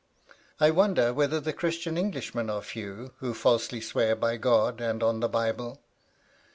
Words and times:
—I 0.59 0.71
wonder 0.71 1.13
whether 1.13 1.39
the 1.39 1.53
Christian 1.53 1.95
Englishmen 1.95 2.49
are 2.49 2.63
few 2.63 3.13
who 3.19 3.35
falsely 3.35 3.79
swear 3.81 4.15
by 4.15 4.35
God 4.37 4.81
and 4.81 5.03
on 5.03 5.19
the 5.19 5.29
Bible. 5.29 5.79